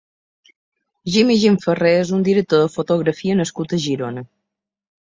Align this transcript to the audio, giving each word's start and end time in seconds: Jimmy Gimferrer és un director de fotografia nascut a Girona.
Jimmy 1.15 1.35
Gimferrer 1.43 1.93
és 1.99 2.15
un 2.19 2.27
director 2.29 2.65
de 2.67 2.73
fotografia 2.79 3.39
nascut 3.43 3.79
a 3.79 3.85
Girona. 3.87 4.27